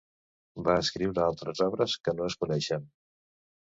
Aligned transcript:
Va 0.67 0.77
escriure 0.85 1.23
altres 1.27 1.63
obres 1.69 1.97
que 2.05 2.19
no 2.19 2.29
es 2.33 2.43
coneixen. 2.43 2.93